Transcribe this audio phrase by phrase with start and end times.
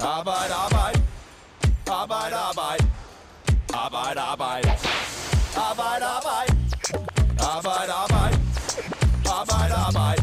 [0.00, 1.02] Arbejde, arbejde.
[1.86, 2.84] Arbejde, arbejde.
[3.74, 4.70] Arbejde, arbejde.
[5.56, 6.52] Arbejde, arbejde.
[7.40, 8.36] Arbejde, arbejde.
[9.26, 10.22] Arbejde, arbejde.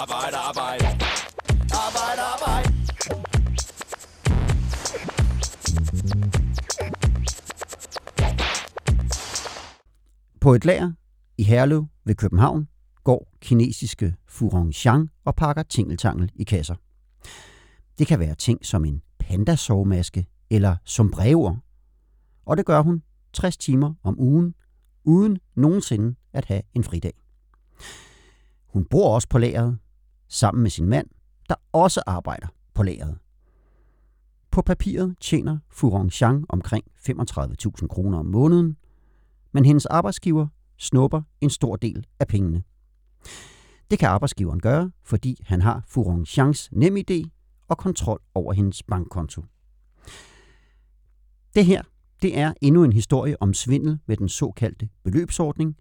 [0.00, 0.86] Arbejde, arbejde.
[1.84, 2.74] Arbejde, arbejde.
[10.40, 10.92] På et lager
[11.38, 12.68] i Herlev ved København
[13.04, 16.74] går kinesiske Furong Rongxiang og pakker tingeltangel i kasser.
[17.98, 21.56] Det kan være ting som en pandasovmaske eller sombreroer.
[22.46, 24.54] Og det gør hun 60 timer om ugen,
[25.04, 27.12] uden nogensinde at have en fridag.
[28.68, 29.78] Hun bor også på lageret,
[30.28, 31.06] sammen med sin mand,
[31.48, 33.18] der også arbejder på lageret.
[34.50, 38.76] På papiret tjener Furong Chang omkring 35.000 kroner om måneden,
[39.52, 40.46] men hendes arbejdsgiver
[40.78, 42.62] snupper en stor del af pengene.
[43.90, 47.33] Det kan arbejdsgiveren gøre, fordi han har Furong Changs nem idé
[47.68, 49.42] og kontrol over hendes bankkonto.
[51.54, 51.82] Det her,
[52.22, 55.76] det er endnu en historie om svindel med den såkaldte beløbsordning,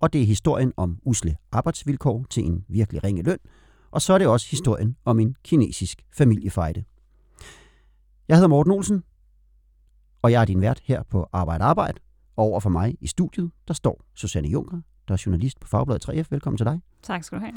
[0.00, 3.38] og det er historien om usle arbejdsvilkår til en virkelig ringe løn,
[3.90, 6.84] og så er det også historien om en kinesisk familiefejde.
[8.28, 9.02] Jeg hedder Morten Olsen,
[10.22, 12.00] og jeg er din vært her på Arbejde Arbejde,
[12.36, 16.08] og over for mig i studiet, der står Susanne Junker, der er journalist på Fagbladet
[16.08, 16.26] 3F.
[16.30, 16.80] Velkommen til dig.
[17.02, 17.54] Tak skal du have.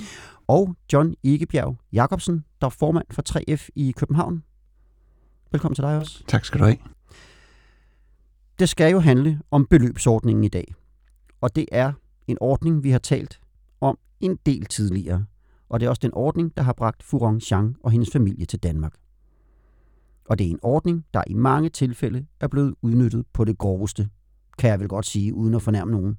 [0.47, 4.43] Og John Ikebjerg Jacobsen, der er formand for 3F i København.
[5.51, 6.23] Velkommen til dig også.
[6.27, 6.77] Tak skal du have.
[8.59, 10.73] Det skal jo handle om beløbsordningen i dag.
[11.41, 11.93] Og det er
[12.27, 13.41] en ordning, vi har talt
[13.81, 15.25] om en del tidligere.
[15.69, 18.59] Og det er også den ordning, der har bragt Furong Chang og hendes familie til
[18.59, 18.93] Danmark.
[20.25, 24.09] Og det er en ordning, der i mange tilfælde er blevet udnyttet på det groveste,
[24.57, 26.17] kan jeg vel godt sige, uden at fornærme nogen,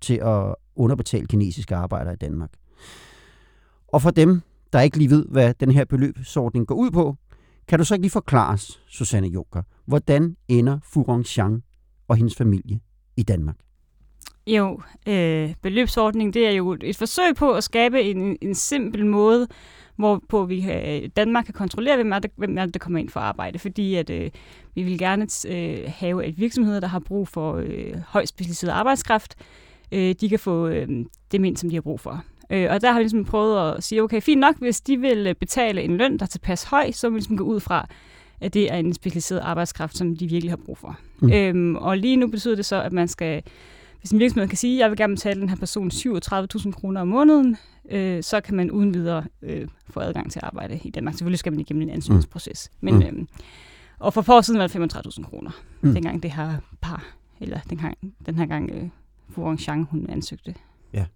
[0.00, 2.50] til at underbetalt kinesiske arbejdere i Danmark.
[3.88, 7.16] Og for dem, der ikke lige ved, hvad den her beløbsordning går ud på,
[7.68, 11.62] kan du så ikke lige forklare os, Susanne Juncker, hvordan ender Furong Chang
[12.08, 12.80] og hendes familie
[13.16, 13.56] i Danmark?
[14.46, 19.48] Jo, øh, beløbsordning, det er jo et forsøg på at skabe en, en simpel måde,
[19.96, 23.08] hvorpå vi øh, Danmark kan kontrollere, hvem er, det, hvem er det, der kommer ind
[23.08, 23.58] for arbejde.
[23.58, 24.30] Fordi at, øh,
[24.74, 29.34] vi vil gerne øh, have, at virksomheder, der har brug for øh, højt specialiseret arbejdskraft,
[29.38, 30.88] øh, de kan få øh,
[31.32, 32.24] det mind, som de har brug for.
[32.50, 35.26] Øh, og der har vi ligesom prøvet at sige, okay, fint nok, hvis de vil
[35.26, 37.88] øh, betale en løn, der er tilpas høj, så vil vi ligesom gå ud fra,
[38.40, 40.98] at det er en specialiseret arbejdskraft, som de virkelig har brug for.
[41.20, 41.32] Mm.
[41.32, 43.42] Øhm, og lige nu betyder det så, at man skal,
[44.00, 47.00] hvis en virksomhed kan sige, at jeg vil gerne betale den her person 37.000 kroner
[47.00, 47.56] om måneden,
[47.90, 51.14] øh, så kan man uden videre øh, få adgang til at arbejde i Danmark.
[51.14, 52.70] Selvfølgelig skal man igennem en ansøgningsproces.
[52.80, 53.02] Men, mm.
[53.02, 53.28] øhm,
[53.98, 55.50] og for få siden var det 35.000 kroner,
[55.80, 55.94] mm.
[55.94, 57.04] dengang det her par,
[57.40, 58.88] eller dengang, den her gang øh,
[59.30, 60.54] Fu Chang, hun ansøgte.
[60.92, 61.06] Ja.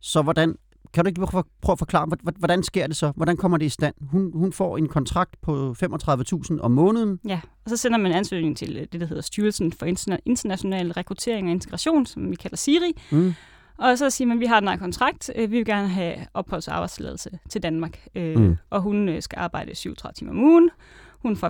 [0.00, 0.56] Så hvordan,
[0.92, 3.12] kan du ikke prøve at forklare, hvordan sker det så?
[3.16, 3.94] Hvordan kommer det i stand?
[4.00, 7.20] Hun, hun får en kontrakt på 35.000 om måneden.
[7.28, 9.86] Ja, og så sender man ansøgning til øh, det, der hedder Styrelsen for
[10.26, 12.92] International Rekruttering og Integration, som vi kalder SIRI.
[13.10, 13.34] Mm.
[13.78, 16.16] Og så siger man, at vi har den her kontrakt, øh, vi vil gerne have
[16.34, 18.06] opholds- og arbejdstilladelse til Danmark.
[18.14, 18.56] Øh, mm.
[18.70, 20.70] Og hun skal arbejde 37 timer om ugen.
[21.18, 21.48] Hun får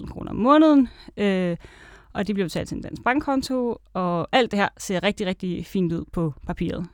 [0.00, 0.88] 35.000 kroner om måneden
[2.12, 5.66] og de bliver betalt til en dansk bankkonto, og alt det her ser rigtig, rigtig
[5.66, 6.86] fint ud på papiret.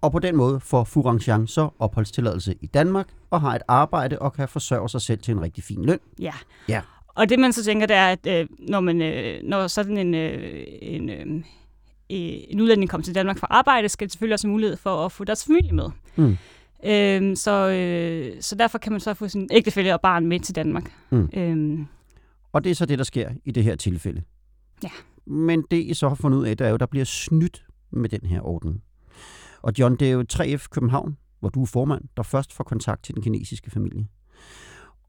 [0.00, 4.32] Og på den måde får Furangxiang så opholdstilladelse i Danmark og har et arbejde og
[4.32, 5.98] kan forsørge sig selv til en rigtig fin løn.
[6.20, 6.32] Ja.
[6.68, 6.80] ja.
[7.08, 10.14] Og det man så tænker, det er, at øh, når, man, øh, når sådan en,
[10.14, 11.42] øh, en, øh,
[12.08, 15.12] en udlænding kommer til Danmark for arbejde, skal det selvfølgelig også have mulighed for at
[15.12, 15.90] få deres familie med.
[16.16, 16.36] Mm.
[16.84, 20.54] Øhm, så, øh, så derfor kan man så få sin ægtefælle og barn med til
[20.54, 20.92] Danmark.
[21.10, 21.28] Mm.
[21.34, 21.86] Øhm,
[22.52, 24.22] og det er så det, der sker i det her tilfælde.
[24.82, 24.90] Ja.
[25.26, 28.08] Men det, I så har fundet ud af, det er jo, der bliver snydt med
[28.08, 28.82] den her ordning.
[29.62, 33.04] Og John, det er jo 3F København, hvor du er formand, der først får kontakt
[33.04, 34.06] til den kinesiske familie.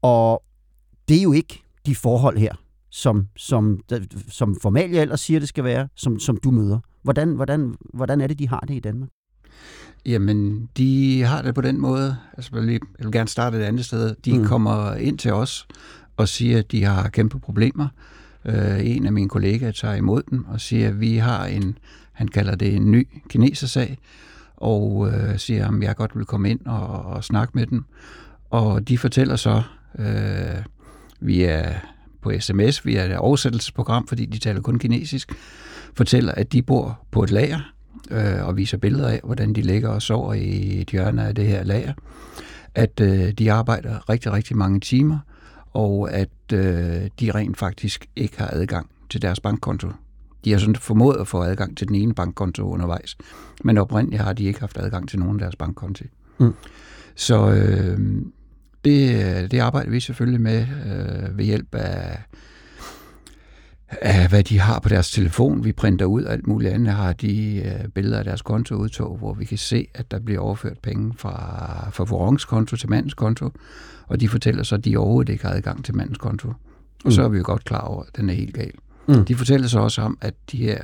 [0.02, 0.42] Og
[1.08, 2.54] det er jo ikke de forhold her,
[2.90, 3.80] som, som,
[4.28, 6.78] som Formalia ellers siger, det skal være, som, som du møder.
[7.02, 9.08] Hvordan, hvordan, hvordan er det, de har det i Danmark?
[10.06, 12.16] Jamen, de har det på den måde.
[12.32, 14.14] Altså, jeg vil gerne starte et andet sted.
[14.24, 14.44] De mm.
[14.44, 15.66] kommer ind til os
[16.16, 17.88] og siger, at de har kæmpe problemer.
[18.44, 21.78] Øh, en af mine kollegaer tager imod dem og siger, at vi har en,
[22.12, 23.98] han kalder det en ny kinesersag,
[24.56, 27.84] og øh, siger, at jeg godt vil komme ind og, og snakke med dem.
[28.50, 29.62] Og de fortæller så
[29.98, 30.64] øh,
[31.20, 31.80] via
[32.22, 35.32] på sms, via et oversættelsesprogram, fordi de taler kun kinesisk,
[35.94, 37.60] fortæller, at de bor på et lager,
[38.10, 41.46] øh, og viser billeder af, hvordan de ligger og sover i et hjørne af det
[41.46, 41.92] her lager.
[42.74, 45.18] At øh, de arbejder rigtig, rigtig mange timer,
[45.74, 49.88] og at øh, de rent faktisk ikke har adgang til deres bankkonto.
[50.44, 53.16] De har sådan formået at få adgang til den ene bankkonto undervejs,
[53.64, 56.04] men oprindeligt har de ikke haft adgang til nogen af deres bankkonti.
[56.38, 56.54] Mm.
[57.14, 57.98] Så, øh,
[58.84, 62.18] det, det arbejder vi selvfølgelig med øh, ved hjælp af,
[63.88, 65.64] af, hvad de har på deres telefon.
[65.64, 66.94] Vi printer ud alt muligt andet.
[66.94, 70.78] har de øh, billeder af deres kontoudtog, hvor vi kan se, at der bliver overført
[70.82, 73.50] penge fra, fra Vorons konto til mandens konto,
[74.06, 76.52] og de fortæller så, at de overhovedet ikke har adgang til mandens konto.
[77.04, 78.72] Og så er vi jo godt klar over, at den er helt gal.
[79.08, 79.24] Mm.
[79.24, 80.78] De fortæller så også om, at de her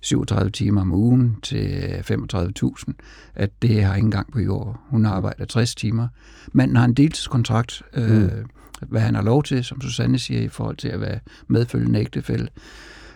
[0.00, 2.92] 37 timer om ugen til 35.000,
[3.34, 4.80] at det har ingen gang på jord.
[4.88, 6.08] Hun arbejder 60 timer.
[6.52, 8.02] Manden har en deltidskontrakt, mm.
[8.02, 8.44] øh,
[8.88, 11.18] hvad han har lov til, som Susanne siger, i forhold til at være
[11.48, 12.48] medfølgende ægtefælde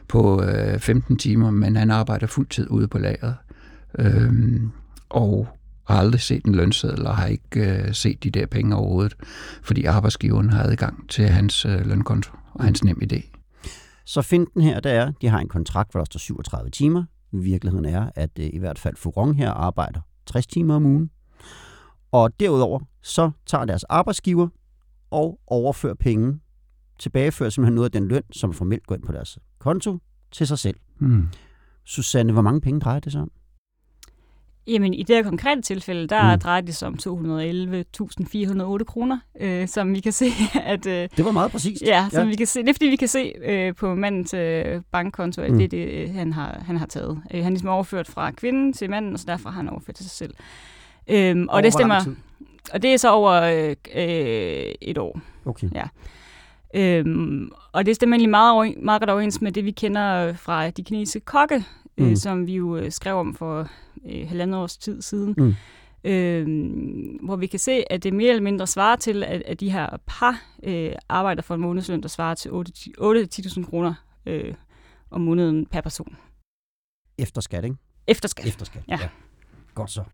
[0.09, 3.35] på øh, 15 timer, men han arbejder fuldtid ude på lageret.
[3.99, 4.33] Øh,
[5.09, 5.49] og
[5.87, 9.15] har aldrig set en lønseddel og har ikke øh, set de der penge overhovedet,
[9.63, 13.31] fordi arbejdsgiveren har adgang til hans øh, lønkonto og hans nem idé.
[14.05, 17.05] Så finten her, der er, de har en kontrakt, hvor der står 37 timer.
[17.33, 21.11] Virkeligheden er, at øh, i hvert fald Furon her arbejder 60 timer om ugen.
[22.13, 24.49] Og derudover, så tager deres arbejdsgiver
[25.11, 26.41] og overfører penge,
[26.99, 29.99] tilbagefører simpelthen noget af den løn, som formelt går ind på deres konto,
[30.33, 30.77] til sig selv.
[30.99, 31.29] Mm.
[31.85, 33.31] Susanne, hvor mange penge drejer det sig om?
[34.67, 36.41] Jamen, i det her konkrete tilfælde, der mm.
[36.41, 40.87] drejer det sig om 211.408 kroner, øh, som vi kan se, at...
[40.87, 41.83] Øh, det var meget præcist.
[41.83, 42.29] Ja, som ja.
[42.29, 42.61] vi kan se.
[42.61, 45.59] Det er fordi, vi kan se øh, på mandens øh, bankkonto, at mm.
[45.59, 47.23] det er det, øh, han har, han har taget.
[47.31, 49.97] Øh, han er ligesom overført fra kvinden til manden, og så derfra har han overført
[49.97, 50.35] til sig selv.
[51.09, 52.01] Øh, og det stemmer...
[52.73, 55.21] Og det er så over øh, øh, et år.
[55.45, 55.69] Okay.
[55.75, 55.85] Ja.
[56.75, 60.85] Øhm, og det stemmer egentlig meget, meget godt overens med det, vi kender fra de
[60.85, 61.65] kinesiske kokke,
[61.99, 62.11] øh, mm.
[62.11, 63.69] øh, som vi jo skrev om for
[64.11, 65.35] øh, halvandet års tid siden.
[65.39, 65.55] Mm.
[66.05, 66.47] Øh,
[67.23, 69.97] hvor vi kan se, at det mere eller mindre svarer til, at, at de her
[70.07, 73.95] par øh, arbejder for en månedsløn, der svarer til 8-10.000 kroner
[74.27, 74.55] øh,
[75.11, 76.17] om måneden per person.
[77.19, 77.77] Efter skat, ikke?
[78.07, 78.47] Efter skat.
[78.47, 78.99] Efter skat, ja.
[79.01, 79.09] ja.
[79.75, 80.05] Godt så.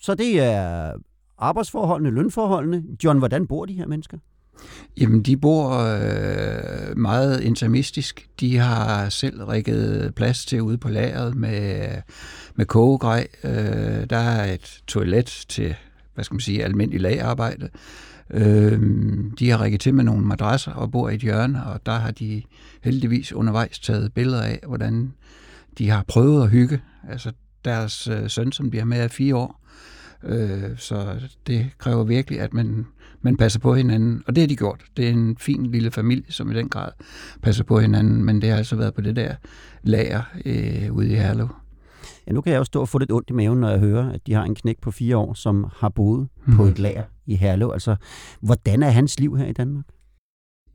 [0.00, 0.92] Så det er
[1.38, 2.84] arbejdsforholdene, lønforholdene.
[3.04, 4.18] John, hvordan bor de her mennesker?
[5.00, 8.28] Jamen, de bor øh, meget intermistisk.
[8.40, 11.88] De har selv rigget plads til ude på lageret med,
[12.54, 13.26] med kogegrej.
[13.44, 15.74] Øh, der er et toilet til,
[16.14, 17.68] hvad skal man sige, almindelig lagarbejde.
[18.30, 18.80] Øh,
[19.38, 22.10] de har rigget til med nogle madrasser og bor i et hjørne, og der har
[22.10, 22.42] de
[22.82, 25.12] heldigvis undervejs taget billeder af, hvordan
[25.78, 26.80] de har prøvet at hygge.
[27.08, 27.32] Altså
[27.64, 29.60] deres øh, søn, som bliver med, er fire år.
[30.24, 32.86] Øh, så det kræver virkelig, at man
[33.22, 34.22] man passer på hinanden.
[34.26, 34.84] Og det har de gjort.
[34.96, 36.90] Det er en fin lille familie, som i den grad
[37.42, 39.34] passer på hinanden, men det har altså været på det der
[39.82, 41.48] lager øh, ude i Herlev.
[42.26, 44.12] Ja, nu kan jeg jo stå og få lidt ondt i maven, når jeg hører,
[44.12, 46.56] at de har en knæk på fire år, som har boet mm.
[46.56, 47.70] på et lager i Herlev.
[47.72, 47.96] Altså,
[48.40, 49.84] hvordan er hans liv her i Danmark?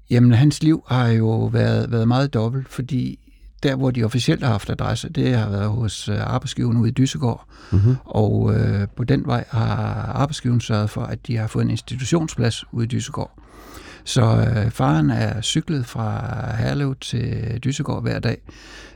[0.09, 3.22] Jamen, hans liv har jo været, været meget dobbelt, fordi
[3.63, 6.93] der, hvor de officielt har haft adresse, det har været hos øh, arbejdsgiveren ude i
[6.93, 7.45] Dysegård.
[7.71, 7.95] Mm-hmm.
[8.05, 9.75] Og øh, på den vej har
[10.15, 13.39] arbejdsgiveren sørget for, at de har fået en institutionsplads ude i Dysegård.
[14.03, 16.21] Så øh, faren er cyklet fra
[16.55, 18.37] Herlev til Dysegård hver dag.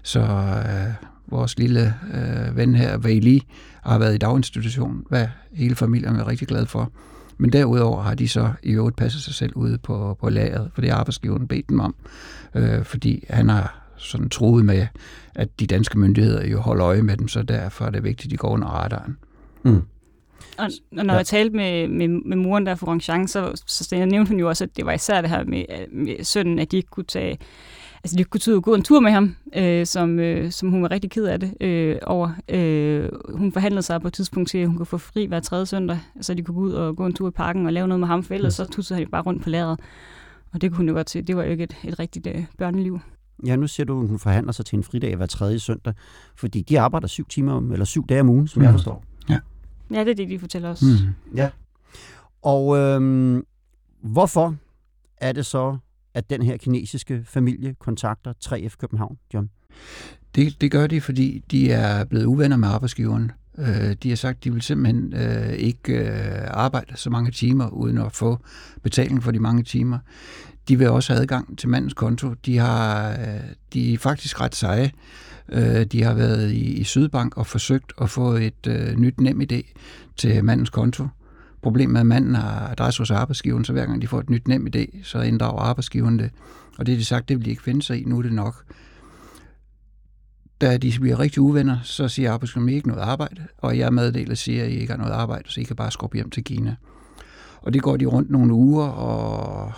[0.03, 0.93] Så øh,
[1.27, 3.43] vores lille øh, ven her, Vejli,
[3.81, 6.91] har været i daginstitution, hvad hele familien er rigtig glad for.
[7.37, 10.81] Men derudover har de så i øvrigt passet sig selv ude på, på lageret, for
[10.81, 11.95] det har arbejdsgiveren bedt dem om,
[12.55, 14.87] øh, fordi han har sådan troet med,
[15.35, 18.31] at de danske myndigheder jo holder øje med dem, så derfor er det vigtigt, at
[18.31, 19.17] de går under radaren.
[19.63, 19.81] Mm.
[20.57, 21.17] Og, og når ja.
[21.17, 24.63] jeg talte med, med, med moren der for Rangchang, så, så nævnte hun jo også,
[24.63, 27.37] at det var især det her med, med sønnen, at de ikke kunne tage
[28.03, 30.91] altså de kunne tage gå en tur med ham, øh, som, øh, som hun var
[30.91, 32.29] rigtig ked af det øh, over.
[32.49, 35.65] Øh, hun forhandlede sig på et tidspunkt til, at hun kunne få fri hver tredje
[35.65, 37.99] søndag, så de kunne gå ud og gå en tur i parken og lave noget
[37.99, 39.79] med ham, for ellers så tussede han bare rundt på lageret.
[40.53, 41.21] Og det kunne hun jo godt se.
[41.21, 42.99] Det var jo ikke et, et rigtigt øh, børneliv.
[43.45, 45.93] Ja, nu siger du, at hun forhandler sig til en fridag hver tredje søndag,
[46.35, 48.63] fordi de arbejder syv timer om, eller syv dage om ugen, som mm.
[48.63, 49.03] jeg forstår.
[49.29, 49.39] Ja.
[49.91, 50.81] ja, det er det, de fortæller os.
[50.81, 51.35] Mm.
[51.35, 51.49] Ja.
[52.41, 53.43] Og øhm,
[54.01, 54.55] hvorfor
[55.17, 55.77] er det så,
[56.13, 59.49] at den her kinesiske familie kontakter 3F København, John?
[60.35, 63.31] Det, det gør de, fordi de er blevet uvenner med arbejdsgiveren.
[63.57, 67.69] Øh, de har sagt, at de vil simpelthen øh, ikke øh, arbejde så mange timer,
[67.69, 68.37] uden at få
[68.83, 69.99] betaling for de mange timer.
[70.67, 72.33] De vil også have adgang til mandens konto.
[72.45, 73.17] De, har, øh,
[73.73, 74.91] de er faktisk ret seje.
[75.49, 79.41] Øh, de har været i, i Sydbank og forsøgt at få et øh, nyt nem
[79.41, 79.73] idé
[80.17, 81.07] til mandens konto.
[81.61, 84.47] Problemet er, at manden har adresse hos arbejdsgiveren, så hver gang de får et nyt
[84.47, 86.31] nem idé, så inddrager arbejdsgiveren det.
[86.77, 88.03] Og det er de sagt, det vil de ikke finde sig i.
[88.03, 88.63] Nu er det nok.
[90.61, 93.93] Da de bliver rigtig uvenner, så siger arbejdsgiveren, at I ikke noget arbejde, og jeg
[93.93, 96.43] meddeler siger, at I ikke har noget arbejde, så I kan bare skubbe hjem til
[96.43, 96.75] Kina.
[97.61, 99.73] Og det går de rundt nogle uger, og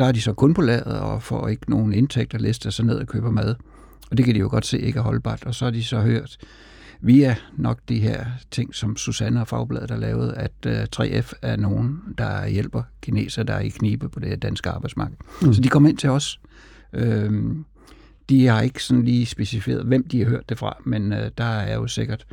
[0.00, 2.94] der er de så kun på ladet og får ikke nogen indtægter, lister sig ned
[2.94, 3.54] og køber mad.
[4.10, 5.44] Og det kan de jo godt se ikke er holdbart.
[5.44, 6.36] Og så har de så hørt
[7.00, 11.56] via nok de her ting, som Susanne og Fagbladet har lavet, at uh, 3F er
[11.56, 15.16] nogen, der hjælper kineser, der er i knibe på det danske arbejdsmarked.
[15.42, 15.52] Mm.
[15.52, 16.40] Så de kommer ind til os.
[16.92, 17.64] Øhm,
[18.28, 21.44] de har ikke sådan lige specificeret, hvem de har hørt det fra, men uh, der
[21.44, 22.26] er jo sikkert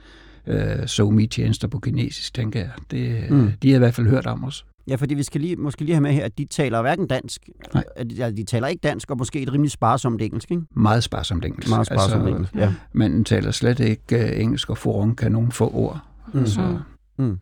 [0.47, 2.71] uh, SoMe-tjenester på kinesisk, tænker jeg.
[2.91, 3.51] Det, mm.
[3.61, 4.65] De har i hvert fald hørt om os.
[4.87, 7.49] Ja, fordi vi skal lige, måske lige have med her, at de taler hverken dansk,
[7.73, 7.83] Nej.
[8.17, 10.63] Ja, de taler ikke dansk, og måske et rimelig sparsomt engelsk, ikke?
[10.71, 11.69] Meget sparsomt engelsk.
[11.69, 12.73] Meget sparsomt altså, engelsk, ja.
[12.93, 15.99] Man taler slet ikke uh, engelsk, og foran kan nogen få ord.
[16.33, 16.45] Mm.
[16.45, 16.79] Så.
[17.17, 17.39] Mm.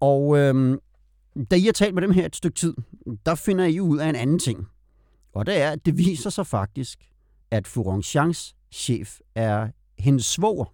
[0.00, 0.78] Og øhm,
[1.50, 2.74] da I har talt med dem her et stykke tid,
[3.26, 4.66] der finder I ud af en anden ting.
[5.34, 6.98] Og det er, at det viser sig faktisk,
[7.50, 8.16] at Furongs
[8.72, 9.68] chef er
[9.98, 10.64] hendes svoger.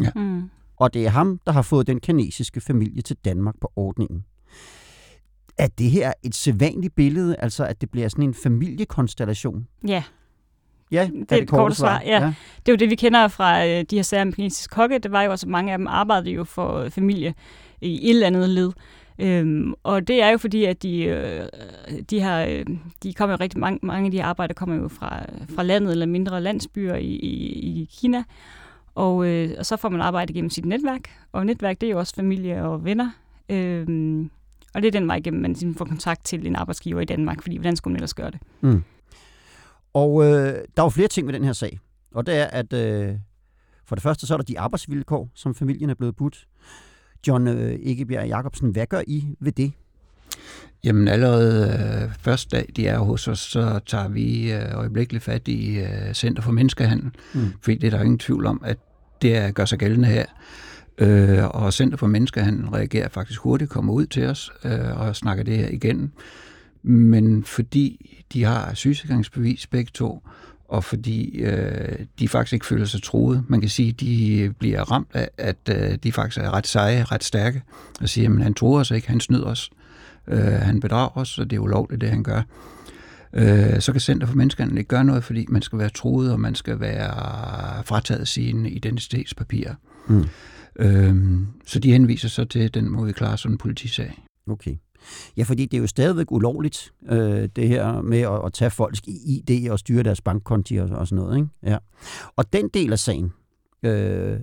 [0.00, 0.10] Ja.
[0.16, 0.50] Mm.
[0.76, 4.24] Og det er ham, der har fået den kinesiske familie til Danmark på ordningen.
[5.58, 9.66] Er det her et sædvanligt billede, altså at det bliver sådan en familiekonstellation?
[9.88, 10.02] Ja.
[10.92, 12.02] Ja, det er det, det korte svar.
[12.04, 12.22] Ja.
[12.22, 12.34] ja.
[12.66, 14.98] Det er jo det, vi kender fra øh, de her sager med kinesisk kokke.
[14.98, 17.34] Det var jo også, mange af dem arbejdede jo for familie
[17.80, 18.72] i et eller andet led.
[19.18, 21.46] Øhm, og det er jo fordi, at de, øh,
[22.10, 22.66] de, har, øh,
[23.02, 25.92] de kommer jo rigtig mange, mange af de her arbejder kommer jo fra, fra landet
[25.92, 28.24] eller mindre landsbyer i, i, i Kina.
[28.94, 31.10] Og, øh, og så får man arbejde gennem sit netværk.
[31.32, 33.10] Og netværk, det er jo også familie og venner.
[33.48, 34.30] Øhm,
[34.74, 37.42] og det er den vej igennem, man ligesom får kontakt til en arbejdsgiver i Danmark,
[37.42, 38.40] fordi hvordan skulle man ellers gøre det?
[38.60, 38.82] Mm.
[39.94, 41.80] Og øh, der er jo flere ting med den her sag.
[42.14, 43.14] Og det er, at øh,
[43.86, 46.46] for det første så er der de arbejdsvilkår, som familien er blevet budt.
[47.28, 49.72] John øh, Ikebjerg Jacobsen, hvad gør I ved det?
[50.84, 55.48] Jamen allerede øh, første dag, de er hos os, så tager vi øh, øjeblikkeligt fat
[55.48, 57.52] i øh, Center for Menneskehandel, mm.
[57.60, 58.78] fordi det er der ingen tvivl om, at
[59.22, 60.24] det er, gør sig gældende her.
[60.98, 65.44] Øh, og Center for Menneskehandel reagerer faktisk hurtigt, kommer ud til os øh, og snakker
[65.44, 66.12] det her igen.
[66.82, 70.22] Men fordi de har sygesikringsbevis begge to,
[70.68, 73.44] og fordi øh, de faktisk ikke føler sig troet.
[73.48, 77.04] Man kan sige, at de bliver ramt af, at øh, de faktisk er ret seje,
[77.04, 77.62] ret stærke,
[78.00, 79.70] og siger, at han tror os ikke, han snyder os,
[80.28, 82.42] øh, han bedrager os, og det er ulovligt, det han gør.
[83.32, 86.40] Øh, så kan Center for Menneskehandel ikke gøre noget, fordi man skal være troet, og
[86.40, 89.74] man skal være frataget sine identitetspapirer.
[90.08, 90.24] Mm.
[90.78, 94.24] Øhm, så de henviser så til den måde, vi klarer sådan en politisag.
[94.46, 94.76] Okay.
[95.36, 99.00] Ja, fordi det er jo stadigvæk ulovligt, øh, det her med at, at tage folks
[99.06, 101.36] ID og styre deres bankkonti og, og sådan noget.
[101.36, 101.48] Ikke?
[101.62, 101.78] Ja.
[102.36, 103.32] Og den del af sagen,
[103.82, 104.36] øh,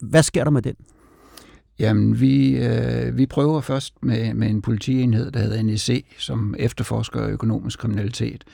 [0.00, 0.74] hvad sker der med den?
[1.78, 7.28] Jamen, vi, øh, vi prøver først med, med en politienhed, der hedder NEC, som efterforsker
[7.28, 8.44] økonomisk kriminalitet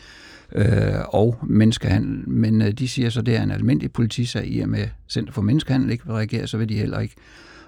[0.53, 0.65] øh,
[1.09, 2.29] og menneskehandel.
[2.29, 5.33] Men øh, de siger så, at det er en almindelig politisag, i og med Center
[5.33, 7.15] for Menneskehandel ikke vil reagere, så vil de heller ikke.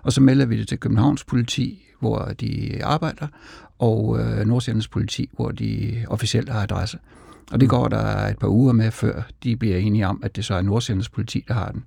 [0.03, 3.27] Og så melder vi det til Københavns politi, hvor de arbejder,
[3.79, 6.99] og øh, Nordsjællands politi, hvor de officielt har adresse.
[7.53, 7.71] Og det mm.
[7.71, 10.63] går der et par uger med, før de bliver enige om, at det så er
[10.63, 11.85] Nordsjællands politi, der har den.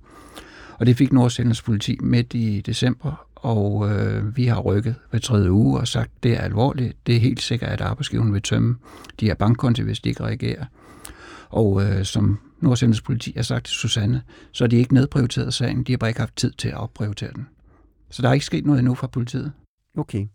[0.78, 5.52] Og det fik Nordsjællands politi midt i december, og øh, vi har rykket hver tredje
[5.52, 6.96] uge og sagt, at det er alvorligt.
[7.06, 8.76] Det er helt sikkert, at arbejdsgiveren vil tømme
[9.20, 10.64] de her bankkonti, hvis de ikke reagerer.
[11.52, 15.82] Og øh, som Nordsjællands politi har sagt til Susanne, så er de ikke nedprioriteret sagen.
[15.82, 17.46] De har bare ikke haft tid til at opprioritere den.
[18.10, 19.52] Så der er ikke sket noget endnu fra politiet.
[19.96, 20.26] Okay.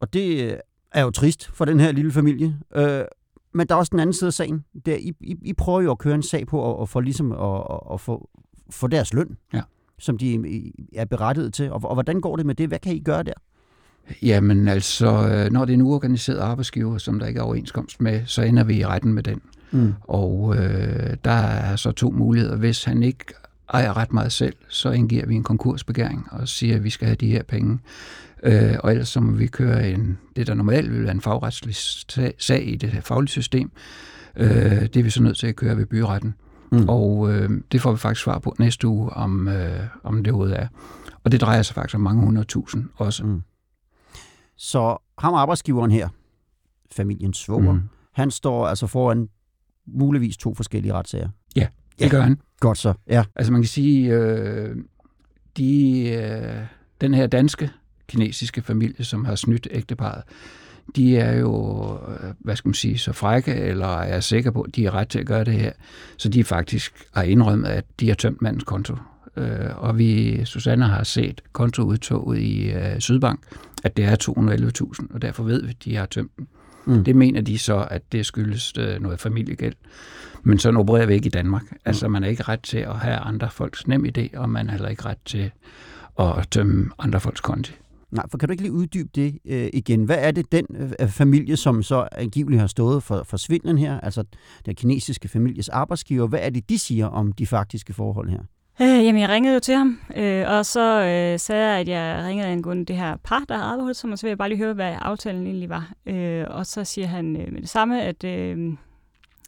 [0.00, 0.58] Og det øh,
[0.92, 2.56] er jo trist for den her lille familie.
[2.76, 3.04] Øh,
[3.54, 4.64] men der er også den anden side af sagen.
[4.86, 7.32] Der, I, I, I prøver jo at køre en sag på at, at få, ligesom
[7.32, 8.30] at, at få,
[8.70, 9.62] få deres løn, ja.
[9.98, 10.62] som de
[10.94, 11.72] er berettiget til.
[11.72, 12.68] Og, og hvordan går det med det?
[12.68, 13.32] Hvad kan I gøre der?
[14.22, 18.26] Jamen altså, øh, når det er en uorganiseret arbejdsgiver, som der ikke er overenskomst med,
[18.26, 19.40] så ender vi i retten med den.
[19.70, 19.94] Mm.
[20.02, 22.56] Og øh, der er så to muligheder.
[22.56, 23.24] Hvis han ikke
[23.72, 27.16] ejer ret meget selv, så indgiver vi en konkursbegæring og siger, at vi skal have
[27.16, 27.78] de her penge.
[28.42, 31.74] Øh, og ellers så må vi køre en, det, der normalt vil være en fagretslig
[32.38, 33.70] sag i det her faglige system.
[34.36, 36.34] Øh, det er vi så nødt til at køre ved byretten.
[36.72, 36.88] Mm.
[36.88, 40.60] Og øh, det får vi faktisk svar på næste uge, om, øh, om det overhovedet
[40.60, 40.68] er.
[41.24, 43.24] Og det drejer sig faktisk om mange hundredtusind også.
[43.24, 43.42] Mm.
[44.56, 46.08] Så ham arbejdsgiveren her,
[46.92, 47.80] familiens svoger, mm.
[48.12, 49.28] han står altså foran
[49.86, 51.28] muligvis to forskellige retssager.
[51.56, 51.66] Ja,
[51.98, 52.08] det ja.
[52.08, 52.38] gør han.
[52.60, 53.24] Godt så, ja.
[53.36, 54.76] Altså man kan sige, øh,
[55.56, 56.62] de, øh,
[57.00, 57.70] den her danske
[58.08, 60.22] kinesiske familie, som har snydt ægteparet,
[60.96, 64.76] de er jo, øh, hvad skal man sige, så frække, eller er sikre på, at
[64.76, 65.72] de har ret til at gøre det her.
[66.16, 68.96] Så de faktisk har indrømmet, at de har tømt mandens konto.
[69.36, 73.40] Øh, og vi, Susanne har set kontoudtoget i øh, Sydbank,
[73.84, 74.16] at det er
[75.02, 76.46] 211.000, og derfor ved vi, at de har tømt den.
[76.86, 77.04] Mm.
[77.04, 79.74] Det mener de så, at det skyldes noget familiegæld.
[80.42, 81.62] Men sådan opererer vi ikke i Danmark.
[81.84, 84.72] Altså, man er ikke ret til at have andre folks nem idé, og man er
[84.72, 85.50] heller ikke ret til
[86.18, 87.72] at tømme andre folks konti.
[88.10, 90.04] Nej, for kan du ikke lige uddybe det øh, igen?
[90.04, 90.66] Hvad er det den
[91.00, 94.24] øh, familie, som så angiveligt har stået for, for svindlen her, altså
[94.66, 98.40] den kinesiske families arbejdsgiver, hvad er det, de siger om de faktiske forhold her?
[98.82, 102.24] Øh, jamen, jeg ringede jo til ham, øh, og så øh, sagde jeg, at jeg
[102.24, 104.58] ringede angående det her par, der havde arbejdet ham, og så vil jeg bare lige
[104.58, 105.92] høre, hvad aftalen egentlig var.
[106.06, 108.72] Øh, og så siger han øh, med det samme, at, øh,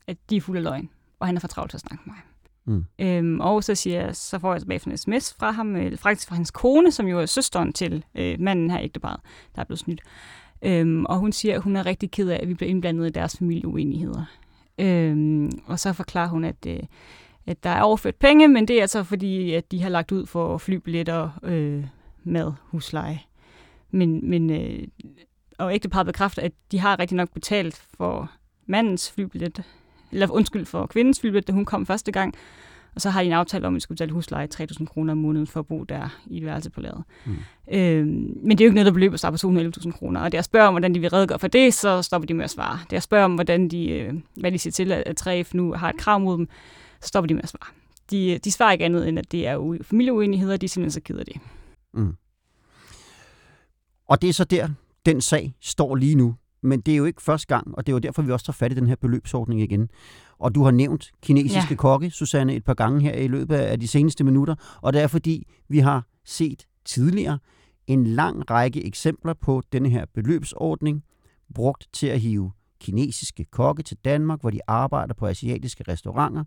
[0.06, 2.14] at de er fulde af løgn, og han er for travlt til at snakke med
[2.14, 2.22] mig.
[2.64, 2.84] Mm.
[2.98, 6.28] Øhm, og så siger jeg, så får jeg tilbage en sms fra ham, øh, faktisk
[6.28, 9.20] fra hans kone, som jo er søsteren til øh, manden her ægteparet,
[9.54, 10.00] der er blevet snydt.
[10.62, 13.10] Øhm, og hun siger, at hun er rigtig ked af, at vi bliver indblandet i
[13.10, 14.24] deres familieuenigheder.
[14.78, 16.80] Øhm, og så forklarer hun, at, øh,
[17.48, 20.26] at der er overført penge, men det er altså fordi, at de har lagt ud
[20.26, 21.84] for flybilletter, øh,
[22.24, 23.20] mad, husleje.
[23.90, 24.82] Men, men øh,
[25.58, 28.30] og ægteparet bekræfter, at de har rigtig nok betalt for
[28.66, 29.62] mandens flybillet,
[30.12, 32.34] eller undskyld for kvindens flybillet, da hun kom første gang.
[32.94, 35.18] Og så har de en aftale om, at vi skal betale husleje 3.000 kroner om
[35.18, 37.02] måneden for at bo der i et værelse på ladet.
[37.24, 37.36] Mm.
[37.72, 40.20] Øhm, men det er jo ikke noget, der beløber sig på 211.000 kroner.
[40.20, 42.44] Og det jeg spørger om, hvordan de vil redegøre for det, så stopper de med
[42.44, 42.78] at svare.
[42.84, 45.88] Det jeg spørger om, hvordan de, øh, hvad de siger til, at 3F nu har
[45.90, 46.48] et krav mod dem,
[47.00, 47.72] så stopper de med at svare.
[48.10, 51.18] De, de svarer ikke andet, end at det er familieuenigheder, de er simpelthen så ked
[51.18, 51.36] af det.
[51.94, 52.16] Mm.
[54.08, 54.68] Og det er så der,
[55.06, 56.34] den sag står lige nu.
[56.62, 58.54] Men det er jo ikke første gang, og det er jo derfor, vi også tager
[58.54, 59.90] fat i den her beløbsordning igen.
[60.38, 61.76] Og du har nævnt kinesiske ja.
[61.76, 65.06] kokke, Susanne, et par gange her i løbet af de seneste minutter, og det er
[65.06, 67.38] fordi, vi har set tidligere
[67.86, 71.04] en lang række eksempler på denne her beløbsordning,
[71.54, 76.44] brugt til at hive kinesiske kokke til Danmark, hvor de arbejder på asiatiske restauranter,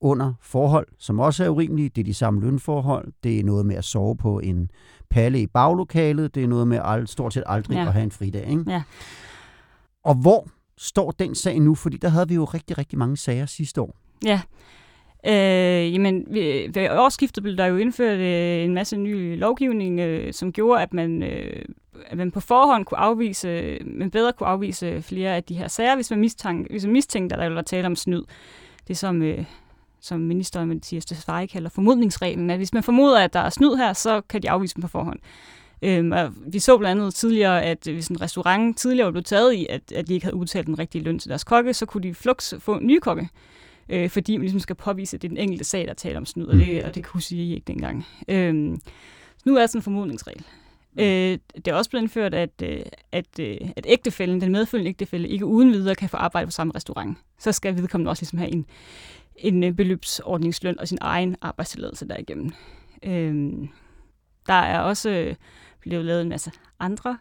[0.00, 1.88] under forhold, som også er urimelige.
[1.88, 3.12] Det er de samme lønforhold.
[3.22, 4.70] Det er noget med at sove på en
[5.10, 6.34] palle i baglokalet.
[6.34, 7.86] Det er noget med at stort set aldrig ja.
[7.86, 8.48] at have en fridag.
[8.50, 8.64] Ikke?
[8.68, 8.82] Ja.
[10.04, 11.74] Og hvor står den sag nu?
[11.74, 13.96] Fordi der havde vi jo rigtig, rigtig mange sager sidste år.
[14.24, 14.40] Ja.
[15.26, 20.32] Øh, jamen, ved, ved årsskiftet blev der jo indført øh, en masse ny lovgivning, øh,
[20.32, 21.64] som gjorde, at man, øh,
[22.06, 25.94] at man på forhånd kunne afvise, man bedre kunne afvise flere af de her sager,
[25.94, 28.22] hvis man mistænkte, hvis man mistænkte at der var tale om snyd.
[28.88, 29.44] Det som, øh,
[30.00, 33.92] som ministeren Mathias Tesfaye kalder formodningsreglen, at hvis man formoder, at der er snyd her,
[33.92, 35.18] så kan de afvise dem på forhånd.
[35.82, 39.66] Øhm, og vi så blandt andet tidligere, at hvis en restaurant tidligere blev taget i,
[39.70, 42.14] at, at de ikke havde udtalt den rigtige løn til deres kokke, så kunne de
[42.14, 43.28] flux få nye kokke,
[43.88, 46.26] øh, fordi man ligesom skal påvise, at det er den enkelte sag, der taler om
[46.26, 48.06] snyd, og det, og det kunne sige ikke dengang.
[48.28, 48.80] Øhm,
[49.36, 50.44] så nu er det sådan en formodningsregel.
[50.98, 52.80] Øh, det er også blevet indført, at, øh,
[53.12, 56.72] at, øh, at ægtefælden, den medfølgende ægtefælde, ikke uden videre kan få arbejde på samme
[56.76, 57.18] restaurant.
[57.38, 58.66] Så skal vedkommende også ligesom have en,
[59.38, 62.52] en øh, beløbsordningsløn og sin egen arbejdstilladelse derigennem.
[63.02, 63.68] Øhm,
[64.46, 65.34] der er også øh,
[65.80, 67.18] blevet lavet en masse andre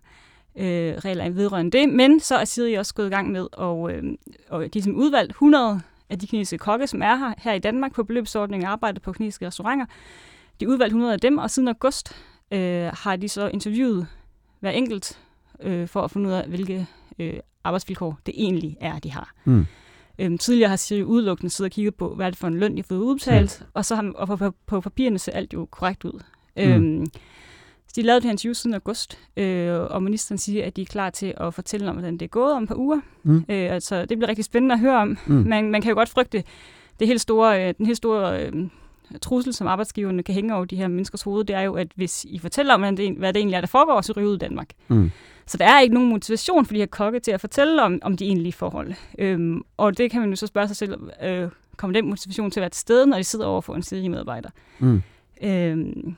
[0.56, 4.04] øh, regler vedrørende det, men så er Siri også gået i gang med, og, øh,
[4.50, 7.94] og de som udvalgt 100 af de kinesiske kokke, som er her, her i Danmark
[7.94, 9.86] på beløbsordningen og arbejder på kinesiske restauranter.
[10.60, 12.16] De udvalgte 100 af dem, og siden august
[12.52, 14.08] øh, har de så interviewet
[14.60, 15.20] hver enkelt
[15.60, 16.88] øh, for at finde ud af, hvilke
[17.20, 19.34] øh, arbejdsvilkår det egentlig er, de har.
[19.46, 19.66] Mm.
[20.20, 22.72] Øhm, tidligere har Siri udelukkende siddet og kigget på, hvad er det for en løn,
[22.72, 23.68] de har fået udbetalt, mm.
[23.74, 26.24] og så har og på, på, papirerne ser alt jo korrekt ud.
[26.58, 26.64] Mm.
[26.64, 27.06] Øhm,
[27.96, 31.10] de lavede det her interview siden august, øh, og ministeren siger, at de er klar
[31.10, 33.02] til at fortælle om, hvordan det er gået om et par uger.
[33.24, 33.38] Mm.
[33.38, 35.18] Øh, altså, det bliver rigtig spændende at høre om.
[35.28, 35.34] Mm.
[35.34, 36.44] Man, man kan jo godt frygte
[37.00, 38.54] det helt store, øh, den helt store øh,
[39.22, 42.26] trussel, som arbejdsgiverne kan hænge over de her menneskers hoved, det er jo, at hvis
[42.30, 44.40] I fortæller om, hvad det, hvad det egentlig er, der foregår, så ryger ud i
[44.40, 44.70] Danmark.
[44.88, 45.12] Mm.
[45.48, 48.18] Så der er ikke nogen motivation for de her kokke til at fortælle om, om
[48.18, 48.94] de egentlige forhold.
[49.20, 52.60] Øhm, og det kan man jo så spørge sig selv, øh, kommer den motivation til
[52.60, 54.50] at være til stede, når de sidder over for en serie medarbejder?
[54.80, 55.02] Mm.
[55.44, 56.16] Øhm,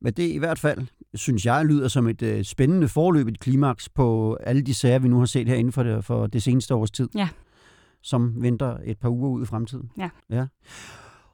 [0.00, 3.88] Men det i hvert fald, synes jeg, lyder som et øh, spændende forløb, et klimaks
[3.88, 6.74] på alle de sager, vi nu har set her inden for det, for det seneste
[6.74, 7.08] års tid.
[7.14, 7.28] Ja.
[8.02, 9.90] Som venter et par uger ud i fremtiden.
[9.98, 10.10] Ja.
[10.30, 10.46] ja.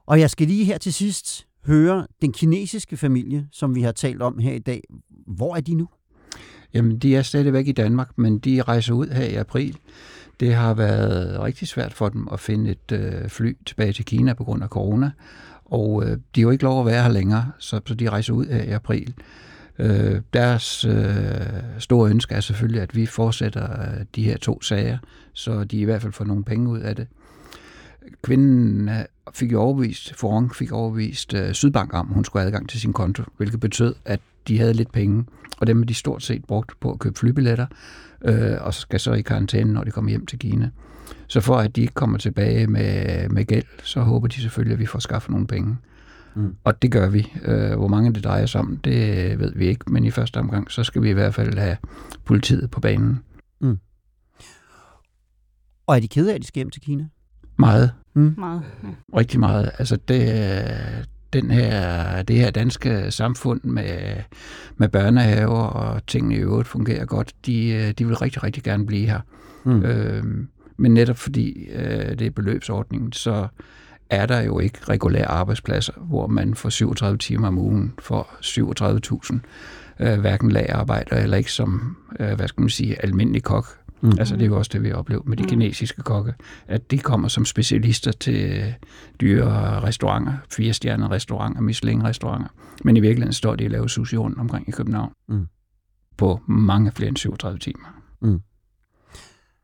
[0.05, 4.21] Og jeg skal lige her til sidst høre den kinesiske familie, som vi har talt
[4.21, 4.81] om her i dag.
[5.27, 5.87] Hvor er de nu?
[6.73, 9.77] Jamen, de er stadigvæk i Danmark, men de rejser ud her i april.
[10.39, 14.33] Det har været rigtig svært for dem at finde et øh, fly tilbage til Kina
[14.33, 15.11] på grund af corona,
[15.65, 18.33] og øh, de har jo ikke lov at være her længere, så, så de rejser
[18.33, 19.13] ud her i april.
[19.79, 21.15] Øh, deres øh,
[21.79, 24.97] store ønske er selvfølgelig, at vi fortsætter øh, de her to sager,
[25.33, 27.07] så de i hvert fald får nogle penge ud af det.
[28.21, 32.69] Kvinden øh, fik jo overbevist, Forong fik overvist øh, Sydbank om, hun skulle have adgang
[32.69, 35.25] til sin konto, hvilket betød, at de havde lidt penge,
[35.57, 37.65] og dem er de stort set brugt på at købe flybilletter,
[38.25, 40.69] øh, og skal så i karantæne, når de kommer hjem til Kina.
[41.27, 44.79] Så for at de ikke kommer tilbage med, med gæld, så håber de selvfølgelig, at
[44.79, 45.77] vi får skaffet nogle penge.
[46.35, 46.55] Mm.
[46.63, 47.33] Og det gør vi.
[47.45, 50.71] Øh, hvor mange det drejer sig om, det ved vi ikke, men i første omgang,
[50.71, 51.77] så skal vi i hvert fald have
[52.25, 53.19] politiet på banen.
[53.61, 53.77] Mm.
[55.87, 57.07] Og er de kede af, at de skal hjem til Kina?
[57.59, 57.91] Meget.
[58.13, 58.33] Mm.
[58.37, 58.61] Meget.
[58.83, 59.17] Ja.
[59.17, 59.71] Rigtig meget.
[59.79, 64.15] Altså det, den her, det her danske samfund med,
[64.77, 69.07] med børnehaver og tingene i øvrigt fungerer godt, de, de vil rigtig, rigtig gerne blive
[69.07, 69.19] her.
[69.63, 69.83] Mm.
[69.83, 70.23] Øh,
[70.77, 73.47] men netop fordi øh, det er beløbsordningen, så
[74.09, 79.39] er der jo ikke regulære arbejdspladser, hvor man for 37 timer om ugen får 37.000,
[79.99, 83.65] øh, hverken lagerarbejder eller ikke som, øh, hvad skal man sige, almindelig kok.
[84.01, 84.09] Mm.
[84.19, 86.33] Altså det er jo også det, vi oplever med de kinesiske kokke,
[86.67, 88.73] at de kommer som specialister til
[89.21, 92.47] dyre restauranter, fire-stjernede restauranter, Michelin-restauranter.
[92.83, 95.47] Men i virkeligheden står de og laver sushi rundt omkring i København Mm.
[96.17, 97.87] på mange flere end 37 timer.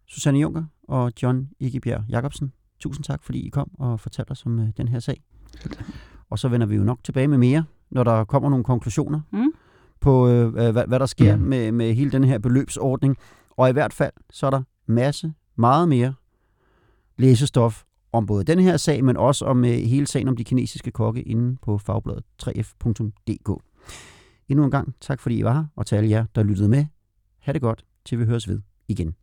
[0.07, 4.59] Susanne Junker og John Ikebjerg Jacobsen, tusind tak, fordi I kom og fortalte os om
[4.59, 5.21] øh, den her sag.
[6.29, 9.47] Og så vender vi jo nok tilbage med mere, når der kommer nogle konklusioner Mm.
[10.01, 11.35] på, øh, hvad, hvad der sker Ja.
[11.35, 13.17] med, med hele den her beløbsordning.
[13.57, 16.13] Og i hvert fald, så er der masse, meget mere
[17.17, 20.91] læsestof om både den her sag, men også om øh, hele sagen om de kinesiske
[20.91, 23.63] kokke inde på fagbladet 3f.dk.
[24.49, 26.85] Endnu en gang, tak fordi I var her, og til alle jer, der lyttede med.
[27.39, 29.15] Ha' det godt, til vi høres ved igen.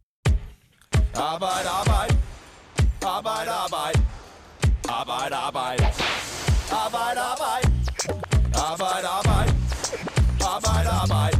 [1.14, 2.14] Arbejde, arbejde.
[3.16, 3.98] Arbejde, arbejde.
[4.88, 5.84] Arbejde, arbejde.
[6.84, 7.66] Arbejde, arbejde.
[8.70, 9.52] Arbejde, arbejde.
[10.54, 10.90] Arbejde, arbejde.
[10.90, 11.33] Arbejde,